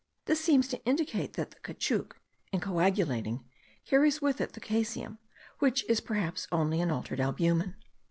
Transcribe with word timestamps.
This 0.25 0.43
seems 0.43 0.67
to 0.69 0.83
indicate 0.83 1.33
that 1.33 1.51
the 1.51 1.59
caoutchouc, 1.59 2.15
in 2.51 2.59
coagulating, 2.59 3.45
carries 3.85 4.19
with 4.19 4.41
it 4.41 4.53
the 4.53 4.59
caseum, 4.59 5.19
which 5.59 5.85
is 5.87 6.01
perhaps 6.01 6.47
only 6.51 6.81
an 6.81 6.89
altered 6.89 7.19
albumen. 7.19 7.75